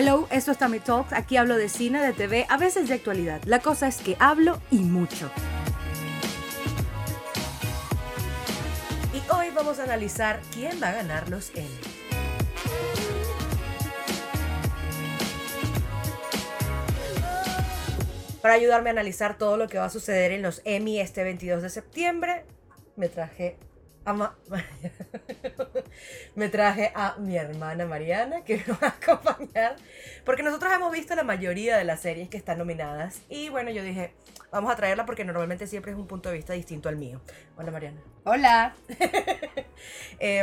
[0.00, 1.12] Hello, esto es Tammy Talks.
[1.12, 3.42] Aquí hablo de cine, de TV, a veces de actualidad.
[3.46, 5.28] La cosa es que hablo y mucho.
[9.12, 11.68] Y hoy vamos a analizar quién va a ganar los Emmy.
[18.40, 21.60] Para ayudarme a analizar todo lo que va a suceder en los Emmy este 22
[21.60, 22.44] de septiembre,
[22.94, 23.58] me traje
[26.38, 29.76] me traje a mi hermana Mariana que me va a acompañar
[30.24, 33.82] porque nosotros hemos visto la mayoría de las series que están nominadas y bueno yo
[33.82, 34.12] dije
[34.50, 37.20] vamos a traerla porque normalmente siempre es un punto de vista distinto al mío.
[37.56, 38.00] Hola Mariana.
[38.24, 38.74] Hola.
[40.20, 40.42] Eh,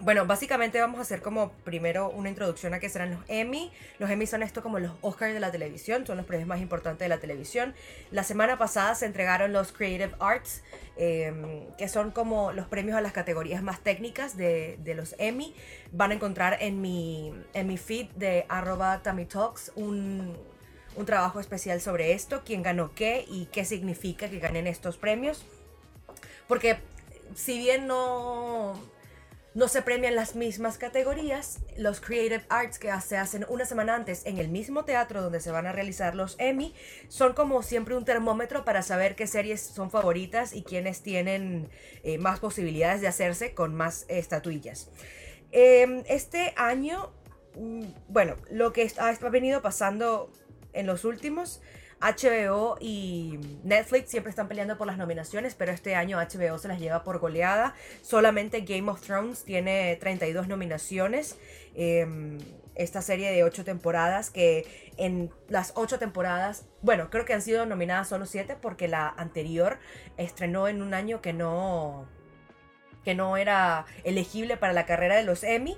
[0.00, 3.72] bueno, básicamente vamos a hacer como primero una introducción a qué serán los Emmy.
[3.98, 7.04] Los Emmy son esto como los Oscars de la televisión, son los premios más importantes
[7.04, 7.74] de la televisión.
[8.10, 10.62] La semana pasada se entregaron los Creative Arts,
[10.96, 15.54] em, que son como los premios a las categorías más técnicas de, los Emmy.
[15.92, 20.36] Van a encontrar en mi, en mi feed de arroba Talks un,
[20.96, 25.44] un trabajo especial sobre esto, quién ganó qué y qué significa que ganen estos premios.
[26.48, 26.78] Porque
[27.34, 28.74] si bien no
[29.58, 31.58] no se premian las mismas categorías.
[31.76, 35.50] Los Creative Arts que se hacen una semana antes en el mismo teatro donde se
[35.50, 36.76] van a realizar los Emmy
[37.08, 41.70] son como siempre un termómetro para saber qué series son favoritas y quiénes tienen
[42.04, 44.92] eh, más posibilidades de hacerse con más estatuillas.
[45.50, 47.10] Em, este año,
[47.56, 50.30] mm, bueno, lo que ha venido pasando
[50.72, 51.60] en los últimos
[52.00, 56.78] HBO y Netflix siempre están peleando por las nominaciones, pero este año HBO se las
[56.78, 57.74] lleva por goleada.
[58.02, 61.36] Solamente Game of Thrones tiene 32 nominaciones.
[61.74, 62.38] Em,
[62.74, 67.66] esta serie de 8 temporadas que en las 8 temporadas, bueno, creo que han sido
[67.66, 69.78] nominadas solo 7 porque la anterior
[70.16, 72.06] estrenó en un año que no
[73.04, 75.76] que no era elegible para la carrera de los Emmy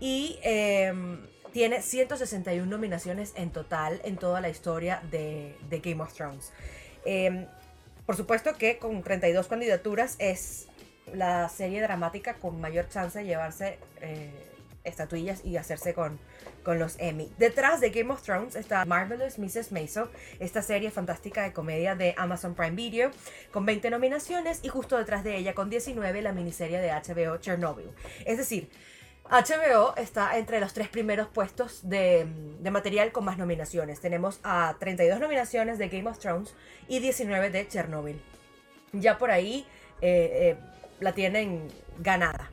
[0.00, 1.20] y em,
[1.52, 6.52] tiene 161 nominaciones en total en toda la historia de, Game of Thrones.
[7.04, 7.46] Em,
[8.06, 10.66] por supuesto que con 32 candidaturas es
[11.14, 14.30] la serie dramática con mayor chance de llevarse eh,
[14.84, 16.18] estatuillas y hacerse con,
[16.62, 17.30] con los Emmy.
[17.38, 19.72] Detrás de Game of Thrones está Marvelous Mrs.
[19.72, 20.04] Maisel,
[20.38, 23.10] esta serie fantástica de comedia de Amazon Prime Video,
[23.50, 27.90] con 20 nominaciones y justo detrás de ella con 19 la miniserie de HBO Chernobyl.
[28.24, 28.70] Es decir,
[29.30, 32.26] HBO está entre los tres primeros puestos de,
[32.68, 34.00] material con más nominaciones.
[34.00, 36.52] Tenemos a 32 nominaciones de Game of Thrones
[36.88, 38.20] y 19 de Chernobyl.
[38.92, 39.64] Ya por ahí
[40.00, 40.56] eh, eh,
[40.98, 42.50] la tienen ganada.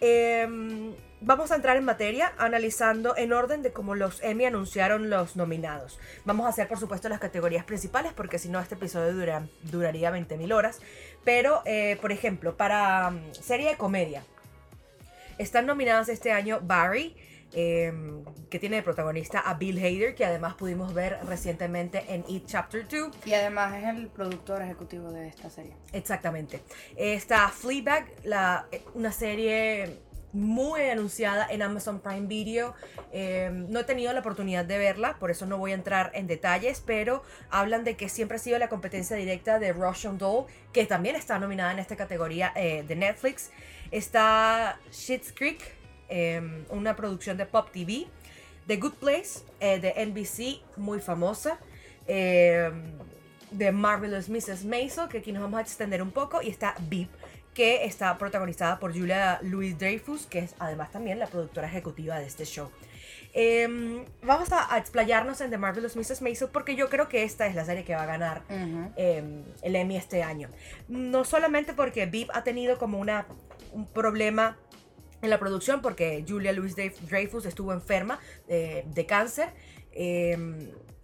[0.00, 5.34] Em, vamos a entrar en materia analizando en orden de cómo los Emmy anunciaron los
[5.34, 5.98] nominados.
[6.24, 9.12] Vamos a hacer por supuesto las categorías principales porque si no este episodio
[9.64, 10.78] duraría 20.000 horas.
[11.24, 14.22] Pero eh, por ejemplo, para mm, serie de comedia
[15.38, 17.16] están nominadas este año Barry,
[17.52, 22.46] em, que tiene de protagonista a Bill Hader, que además pudimos ver recientemente en It
[22.46, 23.16] Chapter 2.
[23.24, 25.74] Y además es el productor ejecutivo de esta serie.
[25.92, 26.60] Exactamente.
[26.96, 30.00] Está Fleabag, la, eh, una serie
[30.36, 32.74] muy anunciada en Amazon Prime Video.
[33.12, 36.26] Em, no he tenido la oportunidad de verla, por eso no voy a entrar en
[36.26, 40.84] detalles, pero hablan de que siempre ha sido la competencia directa de Russian Doll, que
[40.84, 43.50] también está nominada en esta categoría eh, de Netflix.
[43.90, 45.60] Está Shit's Creek,
[46.08, 48.06] em, una producción de Pop TV.
[48.66, 51.58] The Good Place, eh, de NBC, muy famosa.
[52.06, 52.92] Em,
[53.50, 54.64] de Marvelous Mrs.
[54.64, 56.42] Maisel, que aquí nos vamos a extender un poco.
[56.42, 57.08] Y está Beep,
[57.54, 62.26] que está protagonizada por Julia Louis Dreyfus, que es además también la productora ejecutiva de
[62.26, 62.70] este show.
[63.38, 66.22] Em, vamos a, explayarnos en The Marvelous Mrs.
[66.22, 69.98] Maisel porque yo creo que esta es la serie que va a ganar el Emmy
[69.98, 70.48] este año.
[70.88, 73.26] No solamente porque Beep ha tenido como una
[73.72, 74.56] un problema
[75.20, 79.50] en la producción porque Julia Louis Dreyfus estuvo enferma eh, de cáncer.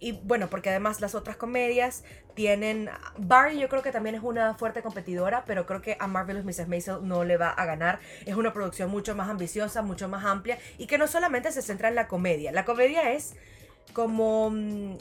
[0.03, 2.03] Y bueno, porque además las otras comedias
[2.33, 2.89] tienen...
[3.17, 6.67] Barry yo creo que también es una fuerte competidora, pero creo que a Marvelous Mrs.
[6.67, 7.99] Maisel no le va a ganar.
[8.25, 11.87] Es una producción mucho más ambiciosa, mucho más amplia y que no solamente se centra
[11.87, 12.51] en la comedia.
[12.51, 13.35] La comedia es
[13.93, 14.97] como mm,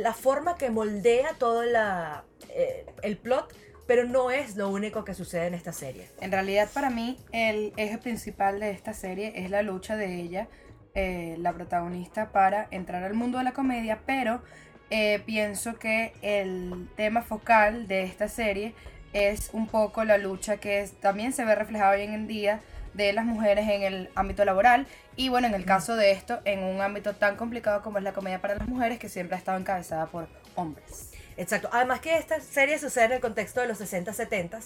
[0.00, 3.54] la forma que moldea todo la, eh, el plot
[3.86, 6.08] pero no es lo único que sucede en esta serie.
[6.20, 10.46] En realidad para mí el eje principal de esta serie es la lucha de ella,
[10.94, 14.42] eh, la protagonista, para entrar al mundo de la comedia, pero
[14.90, 18.74] eh, pienso que el tema focal de esta serie
[19.12, 22.60] es un poco la lucha que también se ve reflejada hoy en día
[22.94, 26.62] de las mujeres en el ámbito laboral y bueno, en el caso de esto, en
[26.62, 29.58] un ámbito tan complicado como es la comedia para las mujeres que siempre ha estado
[29.58, 31.12] encabezada por hombres.
[31.38, 31.68] Exacto.
[31.70, 34.58] Además que esta serie sucede en el contexto de los 60, 70,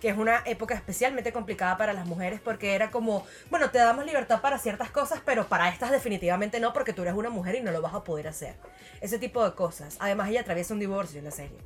[0.00, 4.04] que es una época especialmente complicada para las mujeres porque era como, bueno, te damos
[4.04, 7.60] libertad para ciertas cosas, pero para estas definitivamente no porque tú eres una mujer y
[7.60, 8.56] no lo vas a poder hacer.
[9.00, 9.96] Ese tipo de cosas.
[10.00, 11.58] Además ella atraviesa un divorcio en la serie.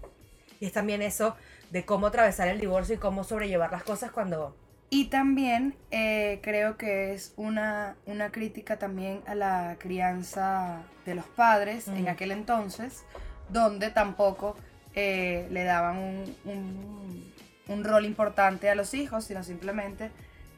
[0.60, 1.36] Y es también eso
[1.70, 4.54] de cómo atravesar el divorcio y cómo sobrellevar las cosas cuando...
[4.90, 11.26] Y también eh, creo que es una, una crítica también a la crianza de los
[11.26, 13.04] padres en aquel entonces,
[13.52, 14.56] donde tampoco
[14.94, 20.10] eh, le daban un, rol importante a los hijos, sino simplemente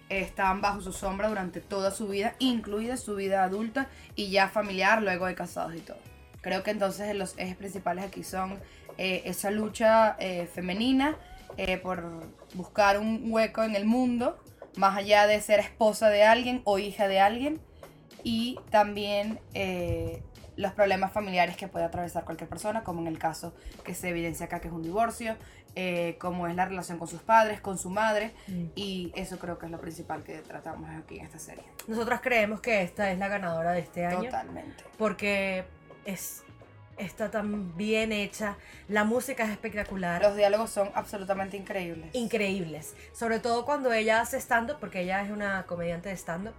[0.08, 4.48] eh, estaban bajo su sombra durante toda su vida, incluida su vida adulta y ya
[4.48, 5.98] familiar, luego de casados y todo.
[6.40, 8.58] Creo que entonces los ejes principales aquí son
[8.96, 10.16] eh, esa lucha
[10.54, 11.16] femenina
[11.82, 12.02] por
[12.54, 14.42] buscar un hueco en el mundo,
[14.76, 17.60] más allá de ser esposa de alguien o hija de alguien,
[18.24, 19.38] y también
[20.56, 23.54] los problemas familiares que puede atravesar cualquier persona, como en el caso
[23.84, 25.36] que se evidencia acá, que es un divorcio,
[25.74, 28.32] eh, como es la relación con sus padres, con su madre,
[28.74, 31.64] y eso creo que es lo principal que tratamos aquí en esta serie.
[31.86, 34.24] Nosotros creemos que esta es la ganadora de este año.
[34.24, 34.84] Totalmente.
[34.98, 35.64] Porque
[36.04, 36.42] es,
[36.98, 38.56] está tan bien hecha.
[38.88, 40.20] La música es espectacular.
[40.20, 42.10] Los diálogos son absolutamente increíbles.
[42.12, 42.94] increíbles.
[43.14, 46.54] Sobre todo cuando ella hace stand-up, porque ella es una comediante de stand-up.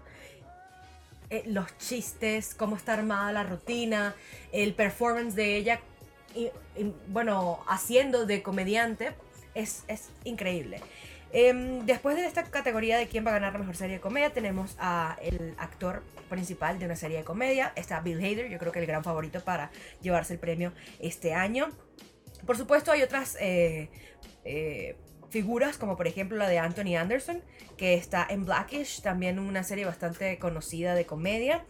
[1.33, 4.13] Eh, los chistes, cómo está armada la rutina,
[4.51, 5.80] el performance de ella,
[6.35, 6.51] y,
[7.07, 9.15] bueno, haciendo de comediante,
[9.56, 10.80] es, es increíble.
[11.31, 14.30] Em, después de esta categoría de quién va a ganar la mejor serie de comedia,
[14.30, 17.74] tenemos a el actor principal de una serie de comedia.
[17.75, 19.71] Está Bill Hader, yo creo que el gran favorito para
[20.03, 21.69] llevarse el premio este año.
[22.45, 23.89] Por supuesto, hay otras eh,
[24.45, 24.97] eh,
[25.33, 27.41] figuras, como por ejemplo la de Anthony Anderson,
[27.75, 31.65] que está en Blackish, también una serie bastante conocida de comedia.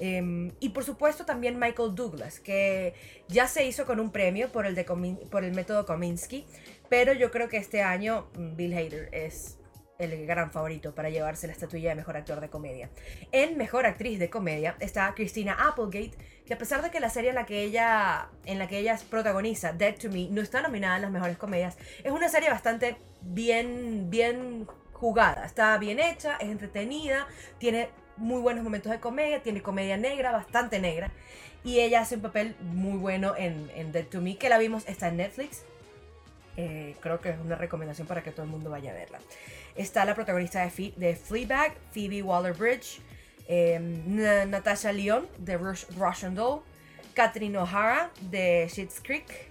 [0.00, 2.94] Eh, y por supuesto también Michael Douglas, que
[3.26, 6.46] ya se hizo con un premio por el, de Komin- por el método Kominsky,
[6.88, 9.57] pero yo creo que este año mm, Bill Hader es
[9.98, 12.88] el gran favorito para llevarse la estatuilla de mejor actor de comedia.
[13.32, 16.12] En mejor actriz de comedia está Christina Applegate,
[16.46, 18.96] que a pesar de que la serie en la que ella en la que ella
[19.10, 22.96] protagoniza, Dead to Me, no está nominada en las mejores comedias, es una serie bastante
[23.22, 27.26] bien bien jugada, está bien hecha, es entretenida,
[27.58, 31.10] tiene muy buenos momentos de comedia, tiene comedia negra, bastante negra,
[31.64, 35.08] y ella hace un papel muy bueno en, Dead to Me, que la vimos, está
[35.08, 35.64] en Netflix.
[36.56, 39.20] Eh, creo que es una recomendación para que todo el mundo vaya a verla.
[39.78, 40.60] Está la protagonista
[40.96, 43.00] de, Fleabag, Phoebe Waller-Bridge,
[44.06, 46.60] Na- Natasha Lyon de Rush, Russian Doll,
[47.14, 49.48] Catherine O'Hara de Schitt's Creek,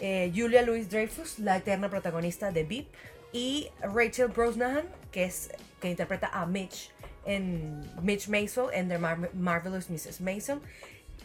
[0.00, 2.86] eh, Julia Louis-Dreyfus, la eterna protagonista de Beep,
[3.32, 5.50] y Rachel Brosnahan, que es
[5.80, 6.90] que interpreta a Mitch
[7.26, 10.20] en Mitch Mason en The Mar- Marvelous Mrs.
[10.20, 10.62] Mason.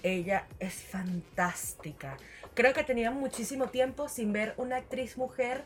[0.04, 2.18] Ella es fantástica.
[2.56, 5.64] Creo que tenía muchísimo tiempo sin ver una actriz mujer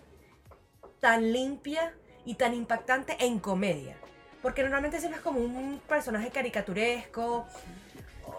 [0.99, 1.93] tan limpia
[2.25, 3.95] y tan impactante en comedia.
[4.41, 7.45] Porque normalmente siempre es como un personaje caricaturesco.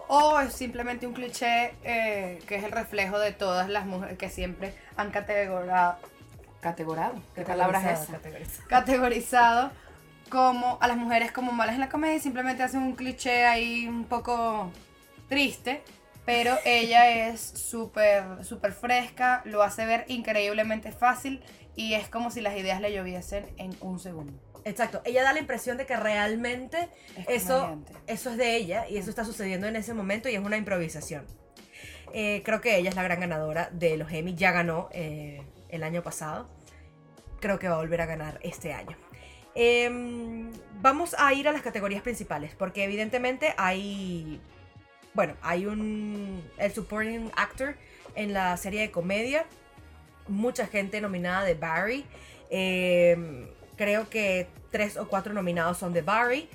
[0.09, 4.29] O es simplemente un cliché eh, que es el reflejo de todas las mujeres que
[4.29, 5.97] siempre han categorado.
[6.61, 7.15] ¿Categorado?
[7.35, 8.13] ¿Qué palabra es esa?
[8.13, 8.67] Categorizado.
[8.69, 9.71] Categorizado
[10.29, 13.87] como a las mujeres como malas en la comedia y simplemente hacen un cliché ahí
[13.87, 14.71] un poco
[15.29, 15.83] triste.
[16.27, 21.41] Pero ella es súper, súper fresca, lo hace ver increíblemente fácil
[21.73, 24.33] y es como si las ideas le lloviesen en un segundo.
[24.65, 25.01] Exacto.
[25.05, 29.09] Ella da la impresión de que realmente Es eso, eso es de ella y eso
[29.09, 31.25] está sucediendo en ese momento y es una improvisación.
[32.11, 34.35] Eh, creo que ella es la gran ganadora de los Emmy.
[34.35, 36.49] Ya ganó eh, el año pasado.
[37.39, 38.97] Creo que va a volver a ganar este año.
[39.55, 44.41] Em, vamos a ir a las categorías principales porque evidentemente hay,
[45.17, 47.75] bueno, hay un el supporting actor
[48.13, 49.47] en la serie de comedia.
[50.27, 52.05] Mucha gente nominada de Barry.
[52.51, 53.47] Em,
[53.77, 56.47] creo que tres o cuatro nominados son de Barry.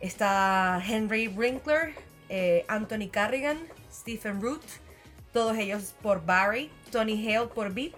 [0.00, 1.94] Está Henry Winkler,
[2.28, 3.58] eh, Anthony Carrigan,
[3.92, 4.64] Stephen Root,
[5.32, 7.94] todos ellos por Barry, Tony Hale por Beep,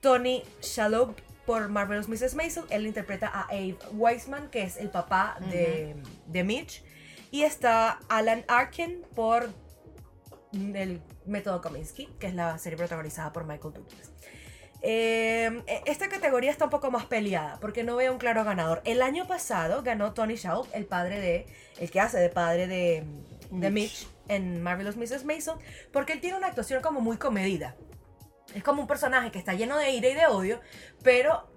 [0.00, 2.34] Tony Shalhoub por Marvelous Mrs.
[2.34, 6.82] Maisel, él interpreta a Abe Weisman, que es el papá de, de Mitch,
[7.30, 9.50] y está Alan Arkin por
[10.52, 14.10] el método Kominsky, que es la serie protagonizada por Michael Douglas.
[14.80, 18.80] Eh, esta categoría está un poco más peleada porque no veo un claro ganador.
[18.84, 21.46] El año pasado ganó Tony Shalhoub, el padre de,
[21.78, 23.04] el que hace de padre de,
[23.50, 25.24] de Mitch en Marvelous Mrs.
[25.24, 25.58] Mason,
[25.92, 27.76] porque él tiene una actuación como muy comedida.
[28.54, 30.60] Es como un personaje que está lleno de ira y de odio,
[31.02, 31.50] pero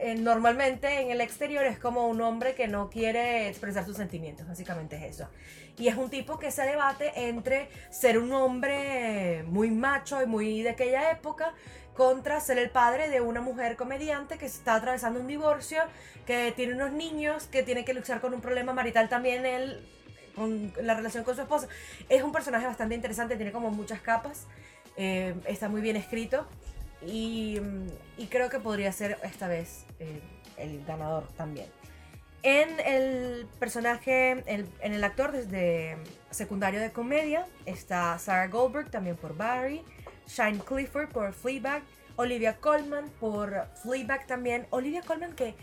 [0.00, 4.46] eh, normalmente en el exterior es como un hombre que no quiere expresar sus sentimientos,
[4.46, 5.28] básicamente es eso.
[5.76, 10.62] Y es un tipo que se debate entre ser un hombre muy macho y muy
[10.62, 11.52] de aquella época
[11.94, 15.82] contra ser el padre de una mujer comediante que está atravesando un divorcio,
[16.26, 19.84] que tiene unos niños, que tiene que luchar con un problema marital también él
[20.36, 21.66] con la relación con su esposa.
[22.08, 24.46] Es un personaje bastante interesante, tiene como muchas capas,
[24.96, 26.46] eh, está muy bien escrito
[27.06, 27.60] y,
[28.30, 30.20] creo que podría ser esta vez eh,
[30.56, 31.66] el ganador también.
[32.42, 35.96] En el personaje, en, en el actor desde
[36.30, 39.82] secundario de comedia está Sarah Goldberg, también por Barry.
[40.28, 41.82] Shine Clifford por Fleabag,
[42.16, 44.66] Olivia Colman por Fleabag también.
[44.70, 45.54] Olivia Colman que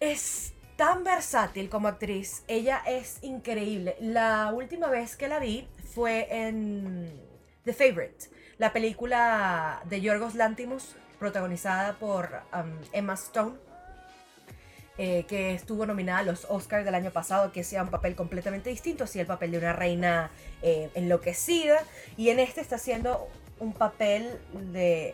[0.00, 3.96] es tan versátil como actriz, ella es increíble.
[4.00, 7.20] La última vez que la vi fue en
[7.64, 13.56] The Favorite, la película de Yorgos Lantimos, protagonizada por um, Emma Stone.
[14.98, 18.70] Eh, que estuvo nominada a los Oscars del año pasado, que sea un papel completamente
[18.70, 20.30] distinto, así el papel de una reina
[20.62, 21.84] eh, enloquecida,
[22.16, 24.40] y en este está haciendo un papel
[24.72, 25.12] de,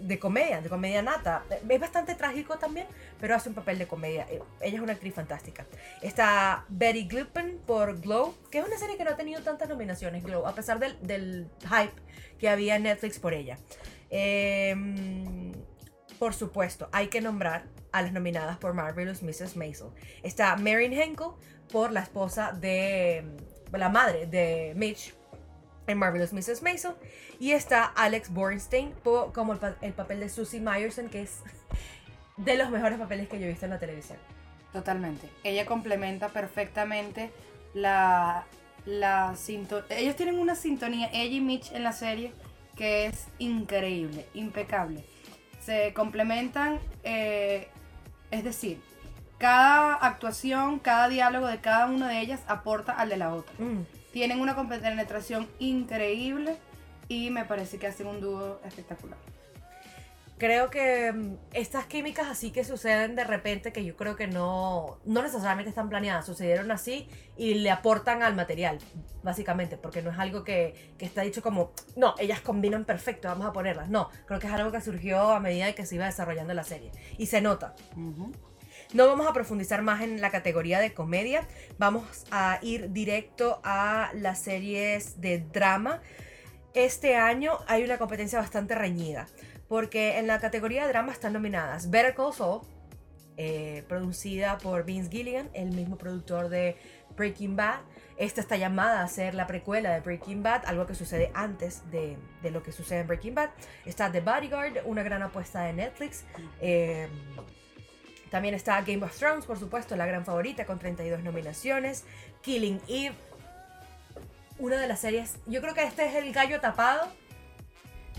[0.00, 1.42] de comedia, de comedia nata.
[1.66, 2.86] Es bastante trágico también,
[3.20, 4.26] pero hace un papel de comedia.
[4.30, 5.66] Eh, ella es una actriz fantástica.
[6.02, 10.22] Está Betty Gluppen por Glow, que es una serie que no ha tenido tantas nominaciones,
[10.24, 11.92] Glow, a pesar del, del hype
[12.38, 13.58] que había en Netflix por ella.
[14.10, 14.74] Eh,
[16.18, 19.56] por supuesto, hay que nombrar a las nominadas por Marvelous Mrs.
[19.56, 19.88] Maisel.
[20.22, 21.28] Está Marin Henkel
[21.70, 23.24] por la esposa de
[23.72, 25.14] la madre de Mitch
[25.86, 26.62] en Marvelous Mrs.
[26.62, 26.92] Maisel.
[27.38, 31.40] Y está Alex Bornstein como el, papel de Susie Myerson, que es
[32.38, 34.18] de los mejores papeles que yo he visto en la televisión.
[34.72, 35.28] Totalmente.
[35.44, 37.30] Ella complementa perfectamente
[37.74, 38.44] la,
[38.86, 39.98] la sintonía.
[39.98, 42.32] Ellos tienen una sintonía, ella y Mitch en la serie,
[42.76, 45.04] que es increíble, impecable
[45.68, 47.68] se complementan, eh,
[48.30, 48.80] es decir,
[49.36, 53.52] cada actuación, cada diálogo de cada una de ellas aporta al de la otra.
[53.58, 53.84] Mm.
[54.10, 56.56] Tienen una compenetración increíble
[57.06, 59.18] y me parece que hacen un dúo espectacular
[60.38, 64.98] creo que mm, estas químicas así que suceden de repente, que yo creo que no,
[65.04, 68.78] no necesariamente están planeadas, sucedieron así y le aportan al material,
[69.22, 73.46] básicamente, porque no es algo que, que está dicho como, no, ellas combinan perfecto, vamos
[73.46, 73.90] a ponerlas.
[73.90, 76.92] No, creo que es algo que surgió a medida que se iba desarrollando la serie
[77.18, 77.74] y se nota.
[78.94, 81.46] No vamos a profundizar más en la categoría de comedia,
[81.78, 86.00] vamos a ir directo a las series de drama.
[86.74, 89.26] Este año hay una competencia bastante reñida
[89.68, 92.62] porque en la categoría de drama están nominadas Better Call Saul,
[93.36, 96.76] eh, producida por Vince Gilligan, el mismo productor de
[97.16, 97.80] Breaking Bad.
[98.16, 102.16] Esta está llamada a ser la precuela de Breaking Bad, algo que sucede antes de,
[102.50, 103.50] lo que sucede en Breaking Bad.
[103.84, 106.24] Está The Bodyguard, una gran apuesta de Netflix.
[106.60, 107.06] Eh,
[108.30, 112.04] también está Game of Thrones, por supuesto, la gran favorita, con 32 nominaciones.
[112.42, 113.14] Killing Eve,
[114.58, 115.36] una de las series.
[115.46, 117.08] Yo creo que este es el gallo tapado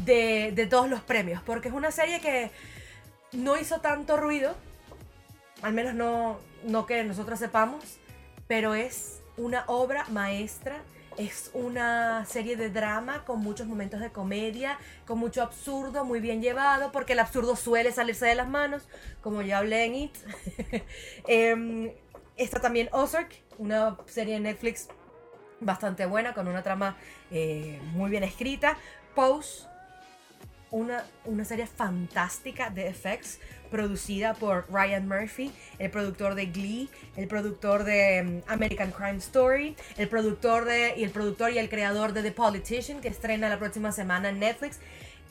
[0.06, 2.52] de, todos los premios, porque es una serie que
[3.32, 4.56] no hizo tanto ruido,
[5.62, 7.84] al menos no, no que nosotros sepamos,
[8.48, 10.82] pero es una obra maestra.
[11.18, 16.42] Es una serie de drama con muchos momentos de comedia, con mucho absurdo, muy bien
[16.42, 18.88] llevado, porque el absurdo suele salirse de las manos,
[19.22, 20.18] como ya hablé en It.
[21.28, 21.92] Em,
[22.38, 24.88] está también Ozark, una serie de Netflix
[25.60, 26.96] bastante buena, con una trama
[27.32, 28.78] eh, muy bien escrita.
[29.14, 29.68] Pose,
[30.72, 37.28] una, una serie fantástica de effects producida por Ryan Murphy, el productor de Glee, el
[37.28, 42.14] productor de mm, American Crime Story, el productor de y el productor y el creador
[42.14, 44.80] de The Politician que estrena la próxima semana en Netflix.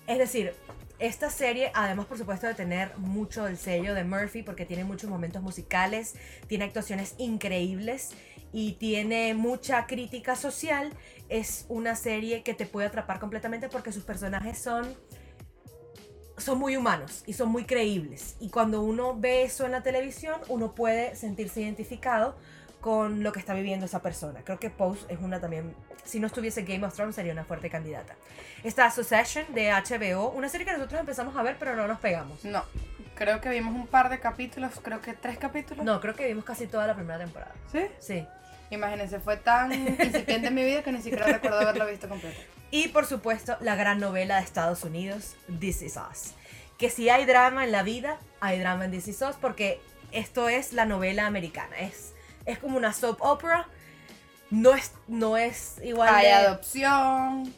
[0.06, 0.54] Es decir,
[0.98, 5.08] esta serie, además por supuesto de tener mucho el sello de Murphy, porque tiene muchos
[5.08, 6.14] momentos musicales,
[6.48, 8.10] tiene actuaciones increíbles
[8.52, 10.92] y tiene mucha crítica social,
[11.28, 14.96] es una serie que te puede atrapar completamente porque sus personajes son
[16.38, 18.36] son muy humanos y son muy creíbles.
[18.40, 22.36] Y cuando uno ve eso en la televisión, uno puede sentirse identificado
[22.80, 24.40] con lo que está viviendo esa persona.
[24.44, 27.70] Creo que Pose es una también, si no estuviese Game of Thrones, sería una fuerte
[27.70, 28.14] candidata.
[28.62, 32.44] Está Succession de HBO, una serie que nosotros empezamos a ver, pero no nos pegamos.
[32.44, 32.64] No,
[33.14, 35.84] creo que vimos un par de capítulos, creo que tres capítulos.
[35.84, 37.52] No, creo que vimos casi toda la primera temporada.
[37.70, 37.80] ¿Sí?
[37.98, 38.26] Sí.
[38.70, 42.40] Imagínense, fue tan incipiente en mi vida que ni siquiera recuerdo haberlo visto completo.
[42.70, 46.34] Y por supuesto, la gran novela de Estados Unidos, This Is Us.
[46.76, 49.80] Que si hay drama en la vida, hay drama en This Is Us, porque
[50.12, 51.78] esto es la novela americana.
[51.78, 53.66] Es, es como una soap opera.
[54.50, 56.14] No es, no es igual.
[56.14, 57.52] Hay adopción,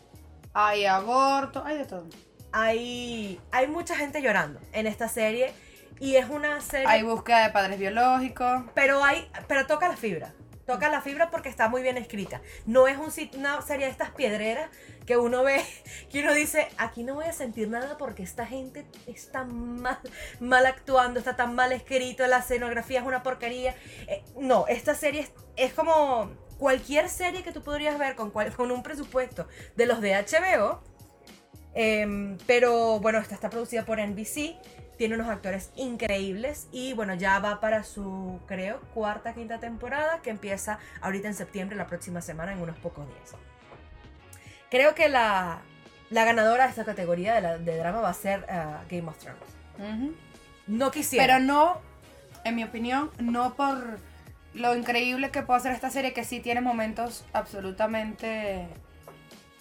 [0.52, 2.06] hay aborto, hay de todo.
[2.52, 5.52] Hay, hay mucha gente llorando en esta serie.
[6.00, 6.88] Y es una serie...
[6.88, 8.62] Hay búsqueda de padres biológicos.
[8.74, 10.32] Pero hay, pero toca la fibra.
[10.70, 12.40] Toca la fibra porque está muy bien escrita.
[12.64, 14.70] No es un, una serie de estas piedreras
[15.04, 15.60] que uno ve,
[16.12, 19.98] que uno dice, aquí no voy a sentir nada porque esta gente está mal,
[20.38, 23.74] mal actuando, está tan mal escrito, la escenografía es una porquería.
[24.06, 28.54] Eh, no, esta serie es, es como cualquier serie que tú podrías ver con, cual-
[28.54, 30.82] con un presupuesto de los de HBO.
[31.74, 34.56] Em, pero bueno, esta está producida por NBC.
[35.00, 40.28] Tiene unos actores increíbles y bueno, ya va para su, creo, cuarta, quinta temporada que
[40.28, 43.34] empieza ahorita en septiembre, la próxima semana, en unos pocos días.
[44.70, 45.62] Creo que la,
[46.10, 49.16] la ganadora de esta categoría de, la- de drama va a ser ah, Game of
[49.16, 49.40] Thrones.
[50.66, 51.24] No quisiera.
[51.24, 51.78] Pero no,
[52.44, 53.98] en mi opinión, no por
[54.52, 58.68] lo increíble que puede ser esta serie, que sí tiene momentos absolutamente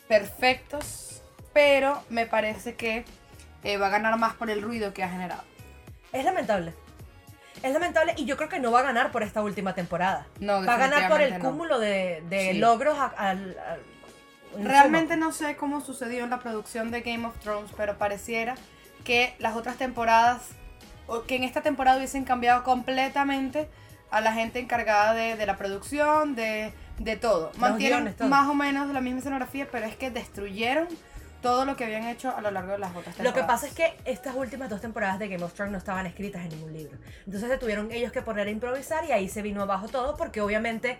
[0.09, 1.21] perfectos,
[1.53, 3.05] pero me parece que
[3.63, 5.43] eh, va a ganar más por el ruido que ha generado.
[6.11, 6.73] Es lamentable.
[7.61, 10.25] Es lamentable y yo creo que no va a ganar por esta última temporada.
[10.39, 11.43] No, va a ganar por el no.
[11.43, 12.57] cúmulo de, de Sí.
[12.59, 13.35] logros a-
[14.57, 15.25] Realmente suma.
[15.27, 18.55] no sé cómo sucedió en la producción de Game of Thrones, pero pareciera
[19.03, 20.41] que las otras temporadas,
[21.07, 23.69] o que en esta temporada hubiesen cambiado completamente
[24.09, 27.51] a la gente encargada de, de la producción, de, de todo.
[27.57, 28.27] Mantienen guiones, todo.
[28.27, 30.87] más o menos la misma escenografía, pero es que destruyeron
[31.41, 33.35] todo lo que habían hecho a lo largo de las otras temporadas.
[33.35, 36.05] Lo que pasa es que estas últimas dos temporadas de Game of Thrones no estaban
[36.05, 36.97] escritas en ningún libro.
[37.25, 40.41] Entonces se tuvieron ellos que poner a improvisar y ahí se vino abajo todo porque
[40.41, 40.97] obviamente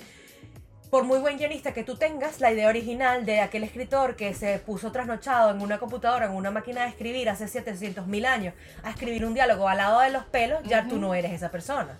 [0.89, 4.57] por muy buen guionista que tú tengas, la idea original de aquel escritor que se
[4.57, 8.89] puso trasnochado en una computadora, en una máquina de escribir hace 700 mil años, a
[8.89, 11.99] escribir un diálogo al lado de los pelos, ya tú no eres esa persona.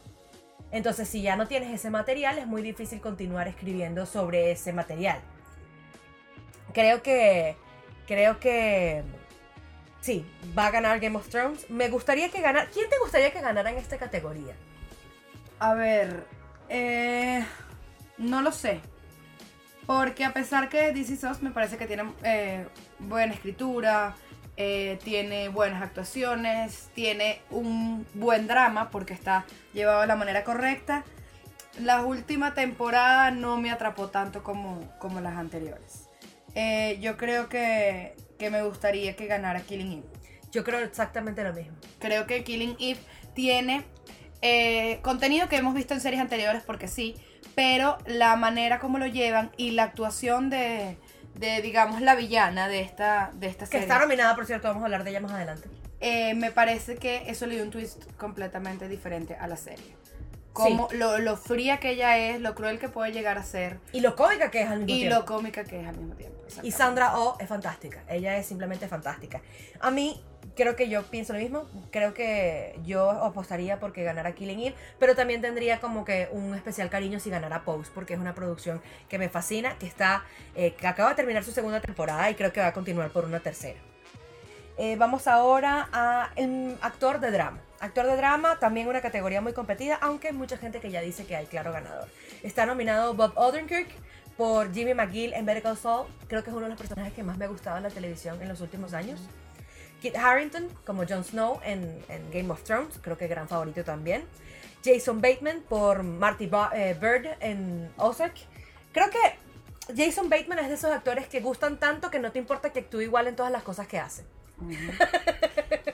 [0.72, 5.20] Entonces, si ya no tienes ese material, es muy difícil continuar escribiendo sobre ese material.
[6.74, 7.56] Creo que.
[8.10, 9.04] Creo que.
[10.02, 10.26] Sí,
[10.58, 11.70] va a ganar Game of Thrones.
[11.70, 12.68] Me gustaría que ganara.
[12.74, 14.56] ¿Quién te gustaría que ganara en esta categoría?
[15.60, 16.26] A ver,
[16.70, 17.46] eh,
[18.18, 18.82] no lo sé.
[19.86, 22.66] Porque a pesar que DC Sos me parece que tiene eh,
[22.98, 24.16] buena escritura,
[24.58, 31.04] eh, tiene buenas actuaciones, tiene un buen drama porque está llevado de la manera correcta,
[31.80, 36.09] la última temporada no me atrapó tanto como, como las anteriores.
[36.62, 40.08] Eh, yo creo que, que me gustaría que ganara Killing Eve.
[40.52, 41.78] Yo creo exactamente lo mismo.
[42.00, 43.00] Creo que Killing Eve
[43.34, 43.84] tiene
[44.42, 47.16] eh, contenido que hemos visto en series anteriores, porque sí,
[47.56, 50.98] pero la manera como lo llevan y la actuación de,
[51.36, 54.82] de digamos, la villana de esta, de esta Que serie, está nominada, por cierto, vamos
[54.82, 55.70] a hablar de ella más adelante.
[56.02, 59.96] eh, me parece que eso le dio un twist completamente diferente a la serie.
[60.64, 64.02] Como lo, lo fría que ella es, lo cruel que puede llegar a ser Y
[64.02, 65.16] lo cómica que es al mismo y tiempo.
[65.20, 66.38] lo cómica que es al mismo tiempo.
[66.64, 66.72] Y.
[66.72, 68.04] Sandra Oh es fantástica.
[68.10, 69.42] Ella es simplemente fantástica.
[69.80, 70.20] A mí,
[70.56, 71.68] creo que yo pienso lo mismo.
[71.92, 74.76] Creo que yo apostaría porque ganara Killing Eve.
[74.98, 77.92] Pero también tendría como que un especial cariño si ganara Pose.
[77.94, 79.78] Porque es una producción que me fascina.
[79.78, 80.24] Que está.
[80.56, 82.30] eh, que acaba de terminar su segunda temporada.
[82.32, 83.80] Y creo que va a continuar por una tercera.
[84.82, 87.60] Eh, vamos ahora a el actor de drama.
[87.82, 91.26] Actor de drama, también una categoría muy competida, aunque hay mucha gente que ya dice
[91.26, 92.08] que hay claro ganador.
[92.44, 93.90] Está nominado Bob Odenkirk
[94.38, 96.08] por Jimmy McGill en Better Call Saul.
[96.30, 98.42] Creo que es uno de los personajes que más me ha gustado en la televisión
[98.42, 99.20] en los últimos años.
[100.02, 104.24] Kit Harrington como Jon Snow en, Game of Thrones, creo que gran favorito también.
[104.82, 108.36] Jason Bateman por Marty eh, Bird en Ozark.
[108.94, 112.70] Creo que Jason Bateman es de esos actores que gustan tanto que no te importa
[112.70, 114.24] que actúe igual en todas las cosas que hace.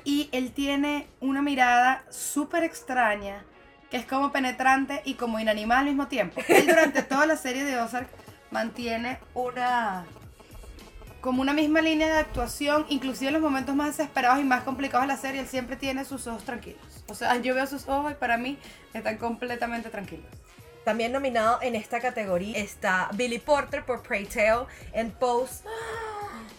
[0.03, 3.43] Y él tiene una mirada súper extraña,
[3.89, 6.41] que es como penetrante y como inanimada al mismo tiempo.
[6.47, 8.07] Él durante toda la serie de Ozark
[8.51, 10.05] mantiene una
[11.25, 15.07] como una misma línea de actuación, inclusive en los momentos más desesperados y más complicados
[15.07, 17.03] de la serie, él siempre tiene sus ojos tranquilos.
[17.07, 18.59] O sea, yo veo sus ojos y para mí
[18.93, 20.27] están completamente tranquilos.
[20.83, 25.63] También nominado en esta categoría está Billy Porter por Pray Tale en Pose.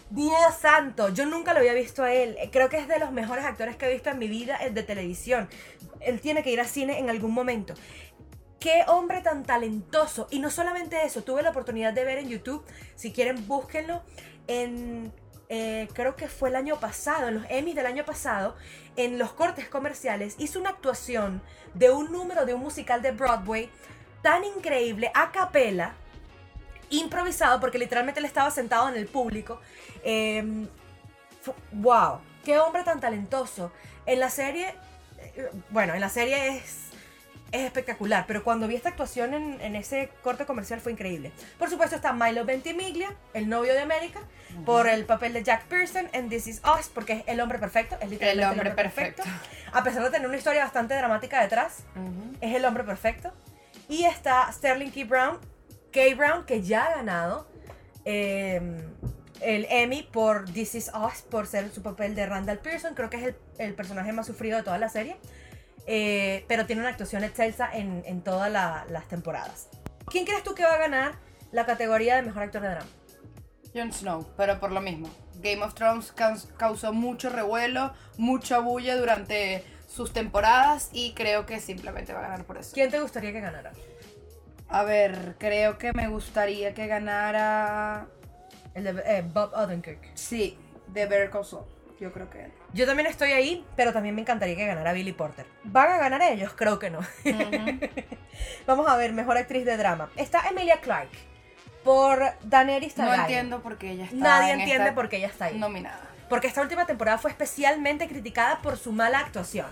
[0.09, 2.37] Dios santo, yo nunca lo había visto a él.
[2.51, 4.83] Creo que es de los mejores actores que he visto en mi vida eh, de
[4.83, 5.49] televisión.
[5.99, 7.73] Él tiene que ir al cine en algún momento.
[8.59, 10.27] Qué hombre tan talentoso.
[10.31, 12.65] Y no solamente eso, tuve la oportunidad de ver en YouTube.
[12.95, 14.01] Si quieren, búsquenlo.
[14.47, 15.11] En,
[15.49, 18.55] eh, creo que fue el año pasado, en los Emmys del año pasado,
[18.95, 21.41] en los cortes comerciales, hizo una actuación
[21.73, 23.69] de un número de un musical de Broadway
[24.21, 25.95] tan increíble, a capela,
[26.89, 29.59] improvisado, porque literalmente él estaba sentado en el público.
[30.03, 30.67] Eh,
[31.71, 33.71] wow, qué hombre tan talentoso.
[34.05, 34.75] En la serie,
[35.19, 36.87] eh, bueno, en la serie es
[37.51, 41.31] es espectacular, pero cuando vi esta actuación en, en ese corte comercial fue increíble.
[41.57, 44.19] Por supuesto está Milo Ventimiglia, el novio de América,
[44.65, 47.95] por el papel de Jack Pearson en This Is Us, porque es el hombre perfecto,
[48.01, 49.23] es literalmente El hombre perfecto.
[49.71, 51.83] A pesar de tener una historia bastante dramática detrás,
[52.41, 53.31] es el hombre perfecto.
[53.87, 55.05] Y está Sterling K.
[55.05, 55.39] Brown,
[55.91, 56.15] K.
[56.15, 57.47] Brown, que ya ha ganado
[58.05, 58.61] eh,
[59.41, 62.93] el Emmy por This Is Us, por ser su papel de Randall Pearson.
[62.95, 65.17] Creo que es el, el personaje más sufrido de toda la serie.
[65.89, 69.69] Eh, pero tiene una actuación excelsa en, en todas la- las temporadas.
[70.09, 71.13] ¿Quién crees tú que va a ganar
[71.51, 72.89] la categoría de mejor actor de drama?
[73.73, 75.09] Jon Snow, pero por lo mismo.
[75.35, 81.59] Game of Thrones caus- causó mucho revuelo, mucha bulla durante sus temporadas y creo que
[81.61, 82.71] simplemente va a ganar por eso.
[82.73, 83.71] ¿Quién te gustaría que ganara?
[84.69, 88.07] A ver, creo que me gustaría que ganara.
[88.73, 89.99] El de eh, Bob Odenkirk.
[90.13, 91.65] Sí, de Better Call Saul.
[91.99, 92.51] Yo creo que él.
[92.73, 95.47] Yo también estoy ahí, pero también me encantaría que ganara Billy Porter.
[95.63, 96.53] ¿Van a ganar ellos?
[96.55, 96.99] Creo que no.
[98.67, 100.11] Vamos a ver, mejor actriz de drama.
[100.15, 101.17] Está Emilia Clarke
[101.83, 103.21] por Daenerys No Targaryen.
[103.21, 104.15] entiendo por qué ella está.
[104.17, 105.57] Nadie en entiende por qué ella está ahí.
[105.57, 106.01] Nominada.
[106.29, 109.67] Porque esta última temporada fue especialmente criticada por su mala actuación.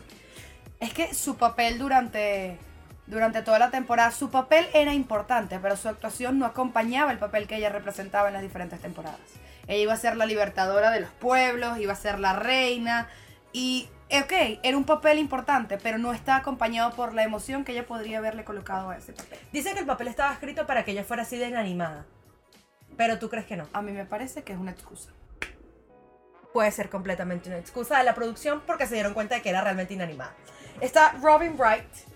[0.79, 2.58] Es que su papel durante,
[3.07, 7.47] durante toda la temporada, su papel era importante, pero su actuación no acompañaba el papel
[7.47, 9.19] que ella representaba en las diferentes temporadas.
[9.67, 13.07] Ella iba a ser la libertadora de los pueblos, iba a ser la reina,
[13.51, 17.71] y eh, ok, era un papel importante, pero no está acompañado por la emoción que
[17.71, 19.39] ella podría haberle colocado a ese papel.
[19.51, 22.05] Dice que el papel estaba escrito para que ella fuera así de inanimada.
[22.97, 23.67] Pero tú crees que no.
[23.73, 25.11] A mí me parece que es una excusa.
[26.53, 29.61] Puede ser completamente una excusa de la producción porque se dieron cuenta de que era
[29.61, 30.33] realmente inanimada.
[30.81, 32.14] Está Robin Wright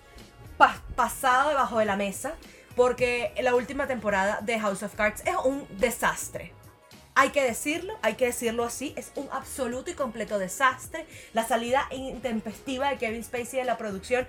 [0.59, 2.33] pa- pasado debajo de la mesa
[2.75, 6.53] porque la última temporada de House of Cards es un desastre.
[7.15, 11.05] Hay que decirlo, hay que decirlo así, es un absoluto y completo desastre.
[11.33, 14.25] La salida intempestiva de Kevin Spacey de la producción,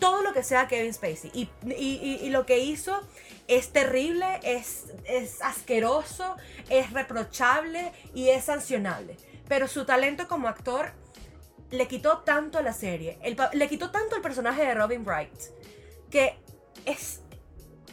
[0.00, 1.30] todo lo que sea Kevin Spacey.
[1.32, 3.00] Y, y- lo que hizo
[3.48, 6.36] es terrible, es, es asqueroso,
[6.68, 9.16] es reprochable y es sancionable.
[9.48, 10.92] Pero su talento como actor
[11.70, 15.32] le quitó tanto a la serie, el le quitó tanto al personaje de Robin Wright,
[16.10, 16.38] que
[16.84, 17.22] es...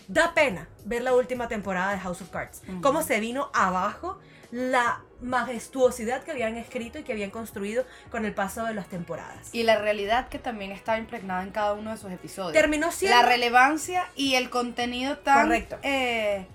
[0.08, 2.62] Da pena ver la última temporada de House of Cards.
[2.82, 4.20] Cómo se vino abajo
[4.52, 9.50] la majestuosidad que habían escrito y que habían construido con el paso de las temporadas.
[9.54, 12.54] Y la realidad que también está impregnada en cada uno de sus episodios.
[12.54, 13.18] Terminó siendo...
[13.18, 15.78] la relevancia y el contenido tan Correcto.
[15.82, 16.46] eh,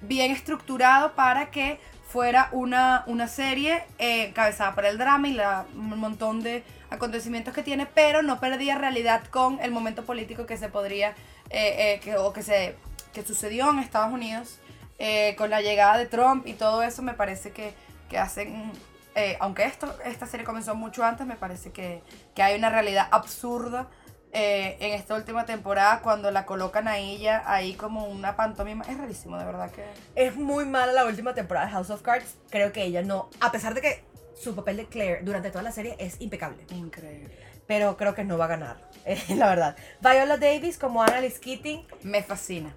[0.00, 5.66] bien estructurado para que fuera una, una serie eh, encabezada por el drama y la,
[5.74, 6.62] un montón de
[6.94, 11.10] acontecimientos que tiene, pero no perdía realidad con el momento político que se podría,
[11.50, 12.76] eh, eh, que, o que, se,
[13.12, 14.58] que sucedió en Estados Unidos
[14.98, 17.74] eh, con la llegada de Trump y todo eso, me parece que,
[18.08, 18.72] que hacen...
[19.14, 22.02] eh, aunque esto, esta serie comenzó mucho antes, me parece que,
[22.34, 23.88] que hay una realidad absurda
[24.32, 28.84] eh, en esta última temporada cuando la colocan a ella ahí como una pantomima.
[28.88, 29.84] Es rarísimo, de verdad que...
[30.16, 32.36] Es muy mala la última temporada de House of Cards.
[32.50, 33.30] Creo que ella no...
[33.40, 36.64] A pesar de que su papel de Claire durante toda la serie es impecable.
[36.70, 37.36] Increíble.
[37.66, 38.90] Pero creo que no va a ganar.
[39.04, 39.76] eh, la verdad.
[40.00, 41.86] Viola Davis como Annalise Keating.
[42.02, 42.74] Me fascina.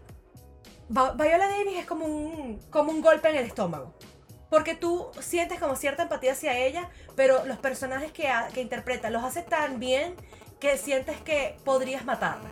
[0.90, 3.94] Viola Davis es como un, como un golpe en el estómago.
[4.50, 9.10] Porque tú sientes como cierta empatía hacia ella, pero los personajes que, ha- que interpreta
[9.10, 10.16] los hace tan bien
[10.62, 12.50] que sientes que podrías matarla.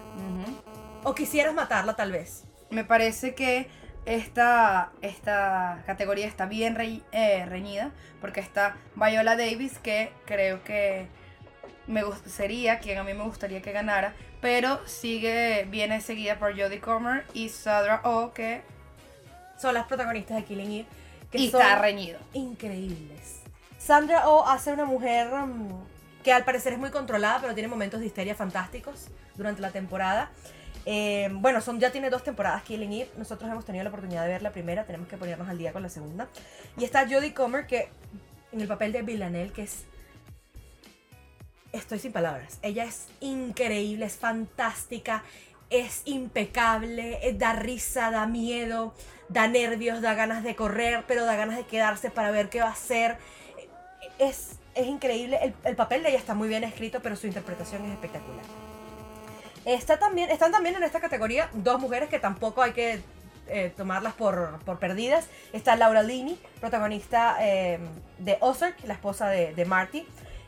[1.05, 2.43] O quisieras matarla tal vez.
[2.69, 3.69] Me parece que
[4.05, 7.91] esta, esta categoría está bien re- eh, reñida
[8.21, 11.07] porque está Viola Davis que creo que
[11.87, 16.79] me sería quien a mí me gustaría que ganara, pero sigue, viene seguida por Jodie
[16.79, 18.61] Comer y Sandra Oh que
[19.57, 20.85] Son las protagonistas de Killing Eve.
[21.31, 22.19] Que y son está reñido.
[22.33, 23.41] increíbles.
[23.77, 25.69] Sandra Oh hace una mujer mm,
[26.23, 30.29] que al parecer es muy controlada, pero tiene momentos de histeria fantásticos durante la temporada.
[30.85, 33.09] Eh, bueno, son, ya tiene dos temporadas Killing Eve.
[33.17, 35.81] Nosotros hemos tenido la oportunidad de ver la primera, tenemos que ponernos al día con
[35.81, 36.27] la segunda.
[36.77, 37.89] Y está Jodie Comer, que
[38.51, 39.85] en el papel de Villanelle, que es.
[41.71, 42.59] Estoy sin palabras.
[42.61, 45.23] Ella es increíble, es fantástica,
[45.69, 48.93] es impecable, eh, da risa, da miedo,
[49.27, 52.67] da nervios, da ganas de correr, pero da ganas de quedarse para ver qué va
[52.67, 53.17] a hacer.
[54.19, 55.37] Es, es increíble.
[55.41, 58.45] El, el papel de ella está muy bien escrito, pero su interpretación es espectacular.
[59.65, 63.01] Está también, están también en esta categoría dos mujeres que tampoco hay que
[63.47, 65.27] eh, tomarlas por, por perdidas.
[65.53, 67.79] Está Laura Linney, protagonista eh,
[68.19, 70.05] de Ozark, la esposa de, de Marty.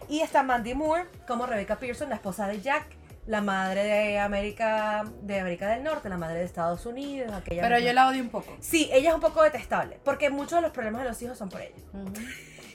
[0.09, 2.85] Y está Mandy Moore como Rebecca Pearson, la esposa de Jack,
[3.25, 7.33] la madre de América, de América del Norte, la madre de Estados Unidos.
[7.33, 8.55] Aquella Pero misma- yo la odio un poco.
[8.61, 11.49] Sí, ella es un poco detestable, porque muchos de los problemas de los hijos son
[11.49, 11.75] por ella.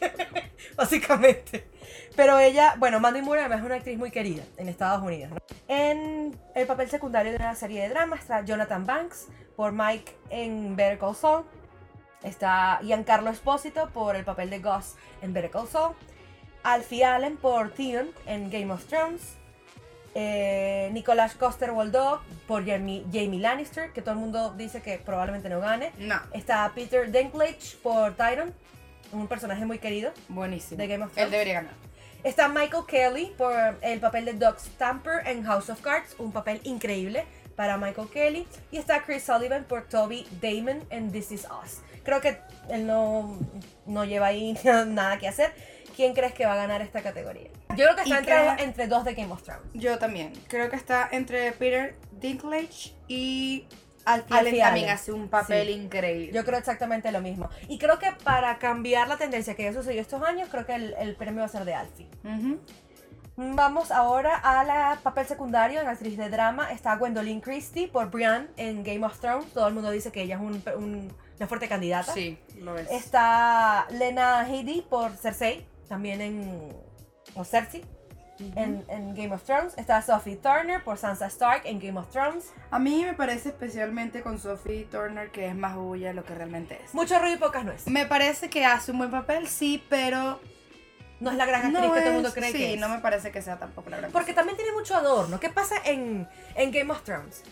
[0.76, 1.66] básicamente.
[2.16, 5.30] Pero ella, bueno, Mandy Moore además es una actriz muy querida en Estados Unidos.
[5.30, 5.36] ¿no?
[5.68, 10.76] En el papel secundario de una serie de drama está Jonathan Banks por Mike en
[10.76, 11.44] Better Call Saul.
[12.22, 15.94] Está Giancarlo Espósito por el papel de Gus en Better Call Saul.
[16.62, 19.36] Alfie Allen por Theon en Game of Thrones.
[20.14, 25.48] Eh, Nicolás Coster Waldau por Jamie, Jamie Lannister, que todo el mundo dice que probablemente
[25.48, 25.92] no gane.
[25.98, 26.20] No.
[26.34, 28.52] Está Peter Dinklage por Tyron,
[29.12, 30.12] un personaje muy querido.
[30.28, 30.76] Buenísimo.
[30.78, 31.30] De Game of Él Thrones.
[31.32, 31.72] debería ganar.
[32.24, 36.60] Está Michael Kelly por el papel de Doug Stamper en House of Cards, un papel
[36.64, 37.24] increíble
[37.56, 38.46] para Michael Kelly.
[38.70, 41.80] Y está Chris Sullivan por Toby Damon en This Is Us.
[42.04, 42.38] Creo que
[42.70, 43.38] él no,
[43.86, 44.56] no lleva ahí
[44.86, 45.52] nada que hacer.
[45.96, 47.50] ¿Quién crees que va a ganar esta categoría?
[47.70, 49.62] Yo creo que está entre, creo- entre dos de Game of Thrones.
[49.74, 50.32] Yo también.
[50.48, 53.66] Creo que está entre Peter Dinklage y
[54.04, 55.72] Alfie también hace un papel Sí.
[55.74, 56.32] increíble.
[56.32, 57.48] Yo creo exactamente lo mismo.
[57.68, 60.94] Y creo que para cambiar la tendencia que ya sucedió estos años, creo que el,
[60.98, 62.08] el premio va a ser de Alfie.
[63.34, 66.70] Vamos ahora a la papel secundario en actriz de drama.
[66.70, 69.50] Está Gwendolyn Christie por Brienne en Game of Thrones.
[69.54, 72.12] Todo el mundo dice que ella es un- un- una fuerte candidata.
[72.12, 72.90] Sí, lo es.
[72.90, 76.68] Está Lena Headey por Cersei, también en.
[77.34, 77.82] o Cersei,
[78.56, 79.74] en, en Game of Thrones.
[79.76, 82.52] Está Sophie Turner por Sansa Stark en Game of Thrones.
[82.70, 86.34] A mí me parece especialmente con Sophie Turner que es más bulla de lo que
[86.34, 86.94] realmente es.
[86.94, 87.86] Mucho ruido y pocas nueces.
[87.88, 90.40] Me parece que hace un buen papel, sí, pero
[91.20, 92.80] No es la gran actriz no que todo el mundo cree sí, que es.
[92.80, 95.38] no me parece que sea tampoco la gran Porque también tiene mucho adorno.
[95.38, 97.44] ¿Qué pasa en, en Game of Thrones?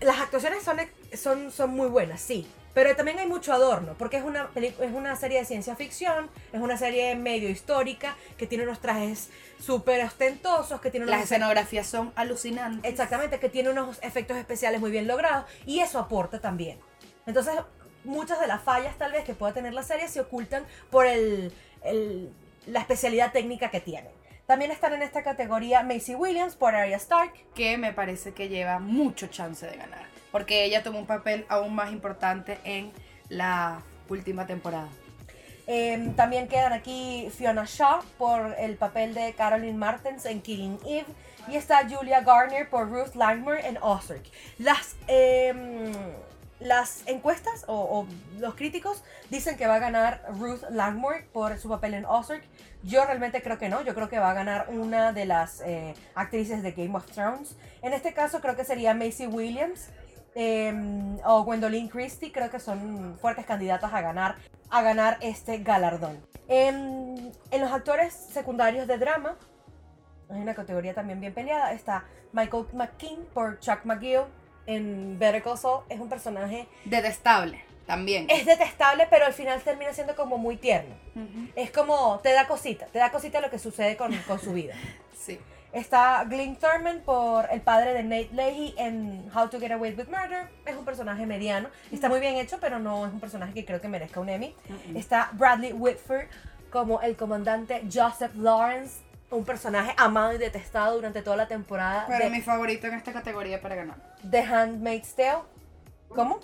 [0.00, 0.78] Las actuaciones son,
[1.14, 2.46] son, son muy buenas, sí.
[2.74, 6.60] Pero también hay mucho adorno, porque es una, es una serie de ciencia ficción, es
[6.60, 11.86] una serie medio histórica, que tiene unos trajes súper ostentosos, que tiene unos Las escenografías
[11.86, 12.90] son alucinantes.
[12.90, 16.80] Exactamente, que tiene unos efectos especiales muy bien logrados, y eso aporta también.
[17.26, 17.54] Entonces,
[18.02, 21.52] muchas de las fallas tal vez que pueda tener la serie se ocultan por el,
[21.84, 22.30] el-
[22.66, 24.12] la especialidad técnica que tienen.
[24.46, 28.78] También están en esta categoría Macy Williams por Arya Stark, que me parece que lleva
[28.78, 30.13] mucho chance de ganar.
[30.34, 32.90] Porque ella tomó un papel aún más importante en
[33.28, 34.88] la última temporada.
[35.68, 41.06] Eh, también quedan aquí Fiona Shaw por el papel de Caroline Martens en Killing Eve.
[41.46, 44.24] Y está Julia Garner por Ruth Langmore en Ozark.
[44.58, 45.92] Las, eh,
[46.58, 48.08] las encuestas o, o
[48.40, 52.42] los críticos dicen que va a ganar Ruth Langmore por su papel en Ozark.
[52.82, 53.82] Yo realmente creo que no.
[53.82, 57.54] Yo creo que va a ganar una de las eh, actrices de Game of Thrones.
[57.82, 59.90] En este caso creo que sería Macy Williams
[60.34, 60.72] eh,
[61.24, 62.32] o Gwendolyn Christie.
[62.32, 64.36] Creo que son fuertes candidatas a ganar
[64.70, 66.20] a ganar este galardón.
[66.48, 69.36] En, en los actores secundarios de drama,
[70.28, 74.22] hay una categoría también bien peleada, está Michael McKean por Chuck McGill
[74.66, 75.84] en Better Call Saul.
[75.88, 78.26] Es un personaje, Detestable, también.
[78.28, 80.94] es detestable, pero al final termina siendo como muy tierno.
[81.14, 81.48] Ujú.
[81.54, 84.74] Es como, te da cosita, te da cosita lo que sucede con, con su vida.
[85.16, 85.38] Sí.
[85.74, 90.06] Está Glenn Thurman por el padre de Nate Leahy en How to Get Away with
[90.06, 90.48] Murder.
[90.64, 91.68] Es un personaje mediano.
[91.90, 94.54] Está muy bien hecho, pero no es un personaje que creo que merezca un Emmy.
[94.94, 96.26] Está Bradley Whitford
[96.70, 99.00] como el comandante Joseph Lawrence.
[99.32, 103.12] Un personaje amado y detestado durante toda la temporada Pero de mi favorito en esta
[103.12, 103.96] categoría para ganar.
[104.30, 105.42] The Handmaid's Tale.
[106.08, 106.38] ¿Cómo?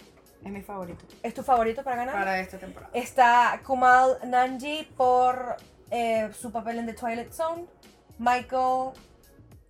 [0.44, 2.14] Es mi favorito ¿Es tu favorito para ganar?
[2.14, 2.90] para esta temporada.
[2.94, 5.56] Está Kumal Nanji por
[5.92, 7.66] eh, su papel en The Twilight Zone.
[8.18, 8.90] Michael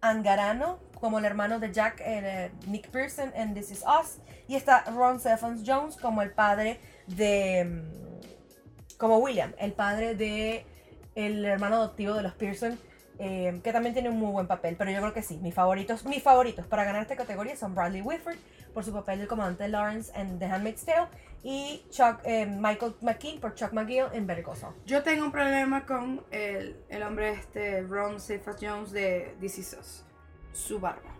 [0.00, 4.18] Angarano como el hermano de Jack, eh, Nick Pearson en This Is Us.
[4.48, 7.64] Y está Ron Stephens Jones como el padre de.
[7.64, 10.66] mm, como William, el padre de
[11.14, 12.78] el hermano adoptivo de los Pearson.
[13.22, 16.06] eh, que también tiene un muy buen papel, pero yo creo que sí, mis favoritos,
[16.06, 18.36] mis favoritos para ganar esta categoría son Bradley Whitford
[18.72, 21.08] por su papel del comandante Lawrence en The Handmaid's Tale
[21.42, 24.74] y Chuck, eh, Michael McKean por Chuck McGill en Saul.
[24.84, 29.76] Yo tengo un problema con el, el hombre este, Ron Cephas Jones de This Is
[29.80, 30.04] Us.
[30.52, 31.10] Su barba.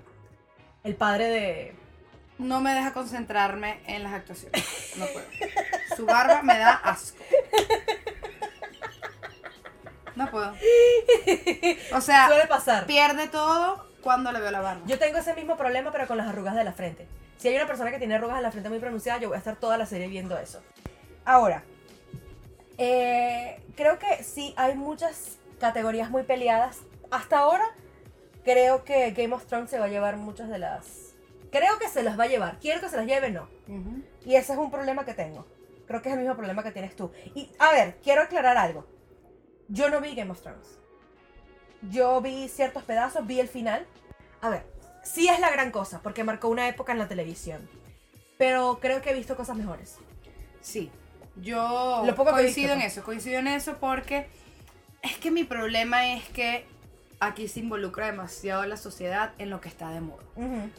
[0.84, 1.74] El padre de...
[2.38, 4.64] No me deja concentrarme en las actuaciones.
[4.96, 5.26] No puedo.
[5.94, 7.22] Su barba me da asco.
[10.16, 10.54] No puedo.
[11.94, 12.86] O sea, Suele pasar.
[12.86, 14.82] pierde todo cuando le veo la barba.
[14.86, 17.06] Yo tengo ese mismo problema, pero con las arrugas de la frente.
[17.40, 19.38] Si hay una persona que tiene arrugas en la frente muy pronunciadas, yo voy a
[19.38, 20.60] estar toda la serie viendo eso.
[21.24, 21.64] Ahora,
[22.76, 26.80] eh, creo que sí hay muchas categorías muy peleadas.
[27.10, 27.64] Hasta ahora,
[28.44, 31.14] creo que Game of Thrones se va a llevar muchas de las...
[31.50, 32.58] Creo que se las va a llevar.
[32.60, 33.48] Quiero que se las lleve, no.
[34.26, 35.46] Y ese es un problema que tengo.
[35.86, 37.10] Creo que es el mismo problema que tienes tú.
[37.34, 38.84] Y, a ver, quiero aclarar algo.
[39.68, 40.78] Yo no vi Game of Thrones.
[41.88, 43.86] Yo vi ciertos pedazos, vi el final.
[44.42, 47.68] A ver, sí es la gran cosa, porque marcó una época en la televisión.
[48.38, 49.96] Pero creo que he visto cosas mejores.
[50.60, 50.90] Sí.
[51.36, 54.26] Yo Lo poco coincido visto, en eso, coincido en eso porque
[55.02, 56.66] Es que mi problema es que
[57.20, 60.24] aquí se involucra demasiado la sociedad en lo que está de moda.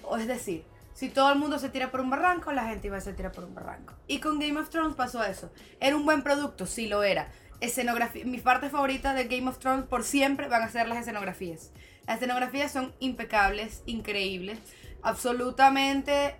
[0.03, 2.97] O es decir, si todo el mundo se tira por un barranco, la gente iba
[2.97, 3.93] a se tira por un barranco.
[4.07, 5.51] Y con Game of Thrones pasó eso.
[5.79, 7.31] Era un buen producto, sí lo era.
[7.61, 11.71] Escenografía, mis partes favoritas de Game of Thrones por siempre van a ser las escenografías.
[12.07, 14.59] Las escenografías son impecables, increíbles,
[15.03, 16.35] absolutamente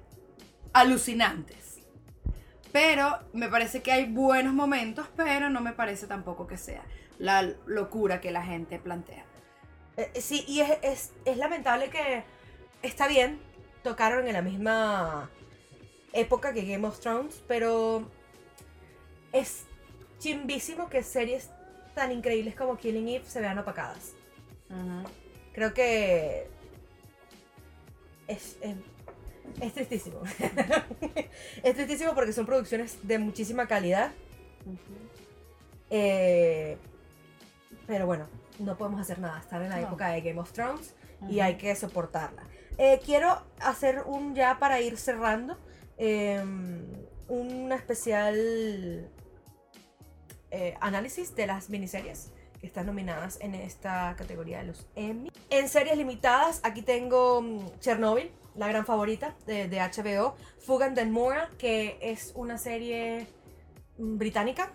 [0.74, 1.80] alucinantes.
[2.72, 6.84] Pero me parece que hay buenos momentos, pero no me parece tampoco que sea
[7.20, 9.26] la locura que la gente plantea.
[9.98, 12.24] Eh, sí, y es, es, es lamentable que
[12.82, 13.40] está bien,
[13.84, 15.30] tocaron en la misma
[16.14, 18.10] época que Game of Thrones, pero
[19.34, 19.66] es
[20.22, 21.50] chimbísimo que series
[21.96, 24.14] tan increíbles como Killing Eve se vean opacadas.
[25.54, 26.48] Creo que
[28.28, 28.56] es,
[29.60, 30.22] es, tristísimo.
[31.64, 34.12] es tristísimo porque son producciones de muchísima calidad.
[35.90, 36.78] Eh,
[37.88, 38.28] pero bueno,
[38.60, 39.40] no podemos hacer nada.
[39.40, 40.94] Estar en la época de Game of Thrones
[41.30, 42.44] y hay que soportarla.
[42.78, 45.58] Eh, quiero hacer un ya para ir cerrando.
[45.98, 46.86] Em,
[47.28, 49.10] un especial
[50.52, 55.32] eh, análisis de las miniseries que están nominadas en esta categoría de los Emmy.
[55.50, 60.36] En series limitadas, aquí tengo mm, Chernobyl, la gran favorita de, de HBO.
[60.60, 63.28] Fugan and Mora, que es una serie
[63.98, 64.72] mm, británica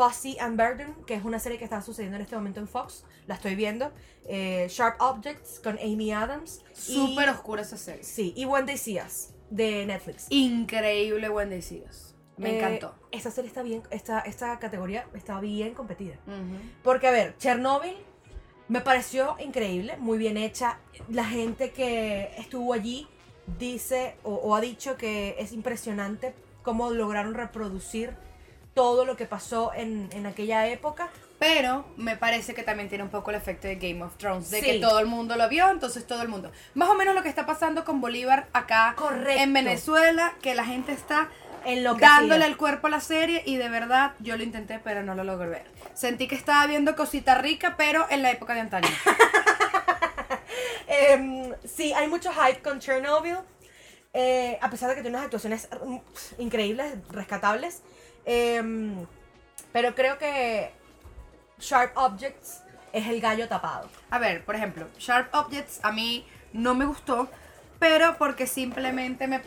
[0.00, 3.04] Fussy and Burden, que es una serie que está sucediendo en este momento en Fox.
[3.26, 3.92] La estoy viendo.
[4.26, 6.62] Eh, Sharp Objects con Amy Adams.
[6.72, 8.02] Súper oscura esa serie.
[8.02, 8.46] Sí, y
[8.78, 10.26] See Us de Netflix.
[10.30, 11.28] Increíble
[11.60, 12.14] See Us.
[12.40, 12.94] Me eh, encantó.
[13.10, 16.16] Esta serie está bien, esta, esta categoría está bien competida.
[16.82, 17.96] Porque, a ver, Chernobyl
[18.68, 20.78] me pareció increíble, muy bien hecha.
[21.08, 23.06] La gente que estuvo allí
[23.58, 28.14] dice o ha dicho que es impresionante cómo lograron reproducir
[28.74, 31.10] todo lo que pasó en, aquella época.
[31.38, 34.60] Pero me parece que también tiene un poco el efecto de Game of Thrones, de
[34.60, 36.52] que todo el mundo lo vio, entonces todo el mundo.
[36.74, 38.94] Más o menos lo que está pasando con Bolívar acá
[39.26, 41.30] en Venezuela, que la gente está
[41.98, 45.24] dándole el cuerpo a la serie y de verdad yo lo intenté, pero no lo
[45.24, 45.64] logré ver.
[45.94, 48.88] Sentí que estaba viendo cosita rica, pero en la época de antaño.
[50.92, 53.38] Em, sí, hay mucho hype con Chernobyl.
[54.12, 55.98] Eh, a pesar de que tiene unas actuaciones mm,
[56.38, 57.82] increíbles, rescatables.
[58.24, 59.06] Em,
[59.72, 60.72] pero creo que
[61.58, 63.88] Sharp Objects es el gallo tapado.
[64.10, 67.28] A ver, por ejemplo, Sharp Objects a mí no me gustó,
[67.78, 69.40] pero porque simplemente me,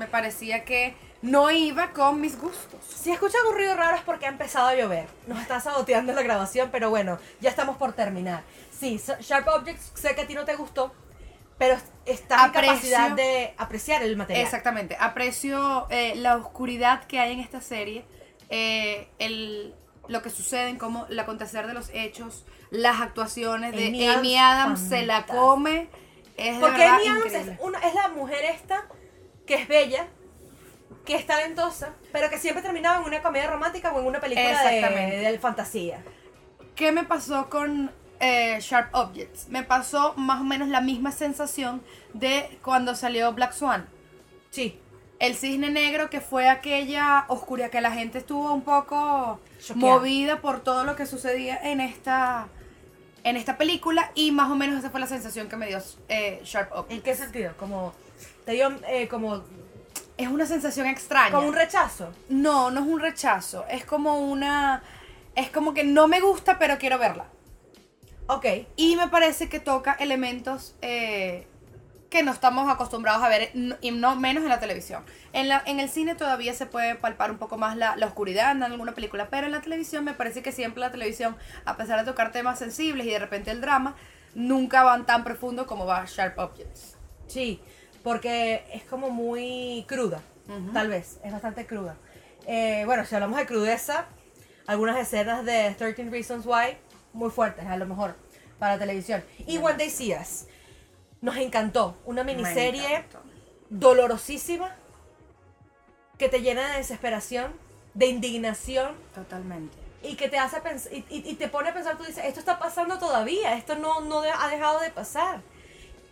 [0.00, 2.80] me parecía que no iba con mis gustos.
[2.82, 5.06] Si escuchan un ruido raro es porque ha empezado a llover.
[5.26, 8.42] Nos está saboteando la grabación, pero bueno, ya estamos por terminar.
[8.76, 10.94] Sí, Sharp Objects, sé que a ti no te gustó,
[11.58, 14.42] pero está en capacidad de apreciar el material.
[14.42, 18.06] Exactamente, aprecio eh, la oscuridad que hay en esta serie,
[18.48, 19.74] eh, el,
[20.08, 24.80] lo que sucede en cómo el acontecer de los hechos, las actuaciones de Amy, Adams,
[24.80, 25.88] se la come.
[26.38, 28.86] Es Porque Amy Adams es, una, es la mujer esta
[29.50, 30.06] que es bella,
[31.04, 34.62] que es talentosa, pero que siempre terminaba en una comedia romántica o en una película
[34.62, 36.04] de, de fantasía.
[36.76, 39.48] ¿Qué me pasó con eh, Sharp Objects.
[39.48, 41.82] Me pasó más o menos la misma sensación
[42.12, 43.88] de cuando salió Black Swan.
[44.50, 44.78] Sí.
[45.18, 49.40] El cisne negro que fue aquella oscuridad que la gente estuvo un poco
[49.74, 52.46] movida por todo lo que sucedía en esta
[53.24, 56.40] en esta película y más o menos esa fue la sensación que me dio eh,
[56.44, 56.94] Sharp Objects.
[56.94, 57.52] ¿En qué sentido?
[57.58, 57.92] Como
[58.44, 59.42] te dio eh, como
[60.16, 61.30] es una sensación extraña.
[61.30, 62.12] ¿Como un rechazo?
[62.28, 63.64] No, no es un rechazo.
[63.68, 64.82] Es como una.
[65.34, 67.26] Es como que no me gusta, pero quiero verla.
[68.26, 68.44] Ok.
[68.76, 71.46] Y me parece que toca elementos eh,
[72.10, 73.50] que no estamos acostumbrados a ver,
[73.80, 75.04] y no menos en la televisión.
[75.32, 78.62] En, la, en el cine todavía se puede palpar un poco más la, oscuridad en
[78.64, 82.10] alguna película, pero en la televisión me parece que siempre la televisión, a pesar de
[82.10, 83.94] tocar temas sensibles y de repente el drama,
[84.34, 86.96] nunca van tan profundo como va Sharp Objects.
[87.28, 87.62] Sí,
[88.02, 90.22] porque es como muy cruda,
[90.72, 91.96] tal vez, es bastante cruda.
[92.46, 94.06] Eh, bueno, si hablamos de crudeza,
[94.66, 96.76] algunas escenas de 13 Reasons Why
[97.12, 98.14] muy fuertes, a lo mejor,
[98.58, 99.22] para televisión.
[99.46, 100.46] Y When They See Us,
[101.20, 101.96] nos encantó.
[102.04, 103.04] Una miniserie
[103.68, 104.74] dolorosísima
[106.18, 107.52] que te llena de desesperación,
[107.94, 108.94] de indignación.
[109.14, 109.76] Totalmente.
[110.02, 112.98] Y que te hace pensar, y, te pone a pensar, tú dices, esto está pasando
[112.98, 115.42] todavía, esto no, no ha dejado de pasar.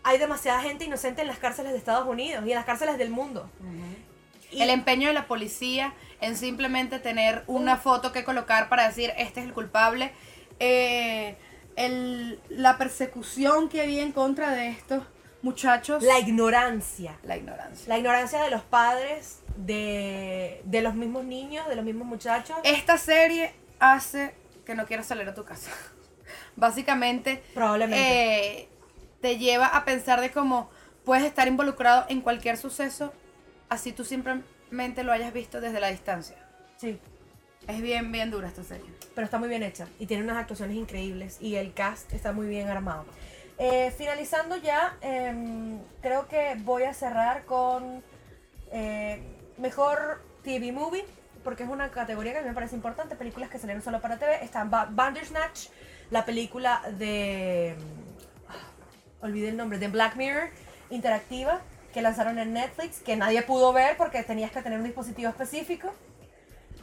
[0.05, 3.11] Hay demasiada gente inocente en las cárceles de Estados Unidos y en las cárceles del
[3.11, 3.51] mundo.
[4.53, 9.41] el empeño de la policía en simplemente tener una foto que colocar para decir este
[9.41, 10.13] es el culpable
[10.59, 11.37] eh,
[11.77, 15.03] el, la persecución que había en contra de estos
[15.43, 16.03] muchachos.
[16.03, 17.17] La ignorancia.
[17.23, 17.89] La ignorancia.
[17.89, 22.57] La ignorancia de los padres, de, de los mismos niños, de los mismos muchachos.
[22.65, 24.35] Esta serie hace
[24.67, 25.71] que no quieras salir a tu casa.
[26.57, 28.61] básicamente Probablemente.
[28.63, 28.68] eh,
[29.21, 30.71] te lleva a pensar de cómo
[31.05, 33.13] puedes estar involucrado en cualquier suceso,
[33.69, 36.37] así tú simplemente lo hayas visto desde la distancia.
[36.77, 36.99] Sí,
[37.67, 38.87] Es bien, bien dura esta serie.
[39.15, 42.47] pero está muy bien hecha y tiene unas actuaciones increíbles y el cast está muy
[42.47, 43.05] bien armado.
[43.59, 48.03] Eh, finalizando ya, em, creo que voy a cerrar con
[48.71, 49.21] eh,
[49.57, 51.05] mejor TV movie,
[51.43, 54.19] porque es una categoría que a mí me parece importante, películas que salieron solo para
[54.19, 54.45] TV.
[54.45, 55.69] Está Ba- Bandersnatch,
[56.11, 57.75] la película de...
[59.21, 60.51] olvidé el nombre, de Black Mirror,
[60.91, 61.61] interactiva,
[61.93, 65.93] que lanzaron en Netflix, que nadie pudo ver porque tenías que tener un dispositivo específico.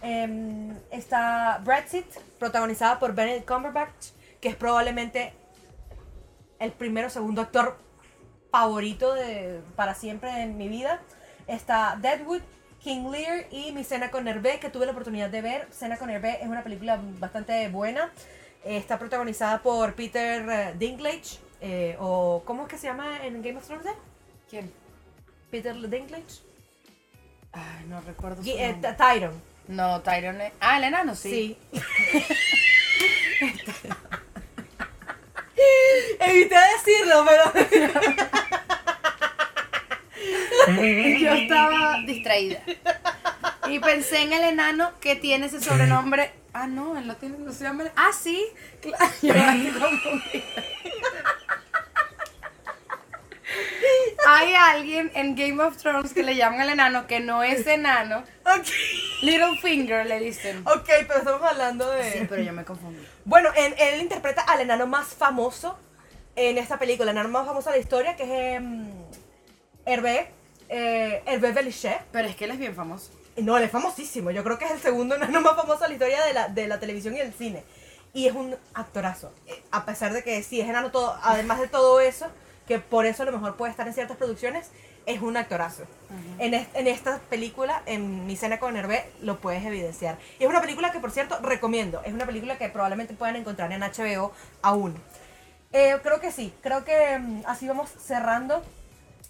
[0.01, 2.05] Em, está Brexit,
[2.37, 4.07] protagonizada por Benedict Cumberbatch,
[4.39, 5.33] que es probablemente
[6.59, 7.77] el primero o segundo actor
[8.51, 11.01] favorito de, para siempre en mi vida.
[11.47, 12.41] Está Deadwood,
[12.79, 15.67] King Lear y Mi Cena con Hervé, que tuve la oportunidad de ver.
[15.71, 18.11] Cena con Hervé es una película bastante buena.
[18.63, 23.41] Eh, está protagonizada por Peter eh, Dinklage, eh, o ¿cómo es que se llama en
[23.41, 23.87] Game of Thrones?
[24.47, 24.71] ¿Quién?
[25.49, 26.43] Peter Dinklage.
[27.51, 28.93] Ay, no recuerdo su eh, nombre.
[28.93, 29.41] Tyron.
[29.67, 30.53] No, Tyrone.
[30.59, 31.57] Ah, el enano, sí.
[31.71, 31.81] Sí.
[36.19, 37.51] Evité decirlo, pero.
[41.19, 42.61] Yo estaba distraída.
[43.67, 46.31] Y pensé en el enano que tiene ese sobrenombre.
[46.53, 47.85] Ah, no, él no tiene no se llama.
[47.95, 48.45] Ah, sí.
[48.81, 49.03] Claro.
[49.23, 50.43] Yo la estoy confundida.
[54.35, 58.23] Hay alguien en Game of Thrones que le llaman al enano que no es enano.
[58.45, 58.67] Ok.
[59.21, 60.61] Littlefinger le dicen.
[60.67, 62.11] Ok, pero estamos hablando de.
[62.11, 63.01] Sí, pero yo me confundí.
[63.23, 65.77] Bueno, él, él interpreta al enano más famoso
[66.35, 68.89] en esta película, el enano más famoso de la historia, que es em,
[69.85, 70.29] Hervé,
[70.67, 72.01] eh, Hervé Belichet.
[72.11, 73.11] Pero es que él es bien famoso.
[73.37, 74.31] No, él es famosísimo.
[74.31, 76.67] Yo creo que es el segundo enano más famoso de la historia de la, de
[76.67, 77.63] la televisión y del cine.
[78.13, 79.33] Y es un actorazo.
[79.47, 82.27] Eh, A pesar de que sí es enano todo, además de todo eso,
[82.67, 84.71] que por eso a lo mejor puede estar en ciertas producciones,
[85.05, 85.83] es un actorazo.
[86.39, 90.17] en, en esta película, en Mi cena con Hervé, lo puedes evidenciar.
[90.39, 92.01] Y es una película que, por cierto, recomiendo.
[92.03, 94.95] Es una película que probablemente puedan encontrar en HBO aún.
[95.73, 96.53] Eh, creo que sí.
[96.61, 98.63] Creo que mm, así vamos cerrando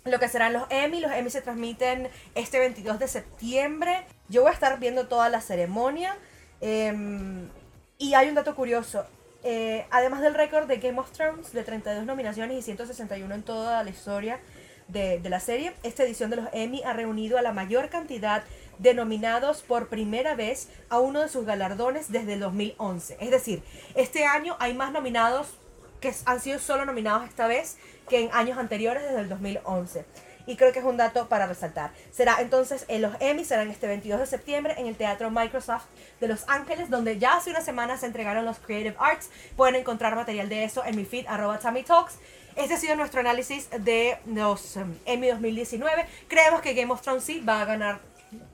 [0.06, 1.00] lo que serán los Emmy.
[1.00, 4.06] Los Emmy se transmiten este 22 de septiembre.
[4.30, 6.16] Yo voy a estar viendo toda la ceremonia.
[6.62, 7.50] em,
[7.98, 9.06] y hay un dato curioso.
[9.48, 13.84] Eh, además del récord de Game of Thrones, de 32 nominaciones y 161 en toda
[13.84, 14.40] la historia
[14.88, 18.44] de, de la serie, esta edición de los Emmy ha reunido a la mayor cantidad
[18.80, 23.18] de nominados por primera vez a uno de sus galardones desde el 2011.
[23.20, 23.62] Es decir,
[23.94, 25.60] este año hay más nominados
[26.02, 27.78] que han sido solo nominados esta vez
[28.10, 30.06] que en años anteriores desde el 2011.
[30.48, 31.92] Y creo que es un dato para resaltar.
[32.12, 35.86] Será entonces en los Emmy, serán este 22 de septiembre en el Teatro Microsoft
[36.20, 39.30] de Los Ángeles, donde ya hace una semana se entregaron los Creative Arts.
[39.56, 42.16] Pueden encontrar material de eso en mi feed, arroba Tammy Talks.
[42.56, 46.06] Este ha sido nuestro análisis de los um, Emmy 2019.
[46.28, 48.00] Creemos que Game of Thrones sí va a ganar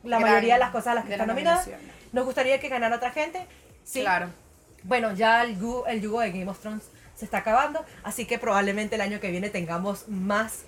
[0.03, 1.67] la Gran- mayoría de las cosas a las que nominadas.
[1.67, 1.95] nominaciones.
[2.13, 3.45] Nos gustaría que ganara otra gente.
[3.83, 4.29] Sí, Claro.
[4.83, 5.51] bueno, ya el
[5.87, 6.83] el yugo de Game of Thrones
[7.15, 10.63] se está acabando, así que probablemente el año que viene tengamos más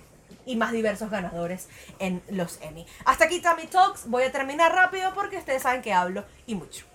[0.46, 1.68] y más diversos ganadores
[1.98, 2.86] en los Emmy.
[3.04, 6.86] Hasta aquí Tammy Talks, voy a terminar rápido porque ustedes saben que hablo y mucho.